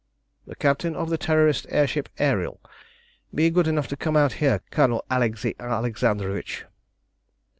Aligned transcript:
"The 0.47 0.55
captain 0.55 0.95
of 0.95 1.11
the 1.11 1.17
Terrorist 1.19 1.67
air 1.69 1.85
ship 1.85 2.09
Ariel. 2.17 2.59
Be 3.35 3.51
good 3.51 3.67
enough 3.67 3.87
to 3.89 3.95
come 3.95 4.17
out 4.17 4.33
here, 4.41 4.61
Colonel 4.71 5.05
Alexei 5.11 5.53
Alexandrovitch." 5.59 6.65